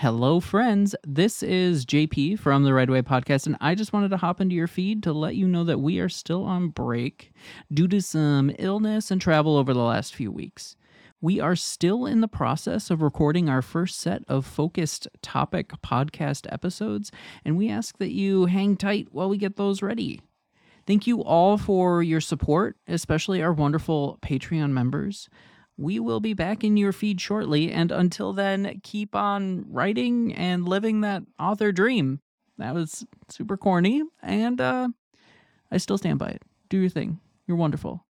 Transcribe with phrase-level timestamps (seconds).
[0.00, 0.94] Hello, friends.
[1.04, 4.54] This is JP from the Red Way Podcast, and I just wanted to hop into
[4.54, 7.32] your feed to let you know that we are still on break
[7.74, 10.76] due to some illness and travel over the last few weeks.
[11.20, 16.46] We are still in the process of recording our first set of focused topic podcast
[16.52, 17.10] episodes,
[17.44, 20.20] and we ask that you hang tight while we get those ready.
[20.86, 25.28] Thank you all for your support, especially our wonderful Patreon members.
[25.78, 30.68] We will be back in your feed shortly, and until then, keep on writing and
[30.68, 32.20] living that author dream.
[32.58, 34.88] That was super corny, and uh,
[35.70, 36.42] I still stand by it.
[36.68, 37.20] Do your thing.
[37.46, 38.04] You're wonderful.